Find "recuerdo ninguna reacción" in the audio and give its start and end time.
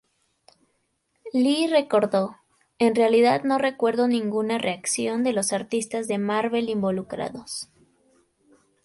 3.59-5.23